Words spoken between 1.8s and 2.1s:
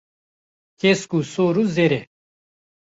e.